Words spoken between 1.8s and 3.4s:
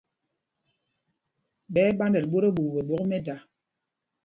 ɛ́ ɓándɛl ɓot ɛɓuuɓu ɓɛ ɓwôk mɛ́da.